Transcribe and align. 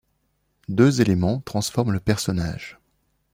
Deux 0.67 0.99
éléments 0.99 1.41
transforment 1.41 1.91
le 1.91 1.99
personnage. 1.99 2.79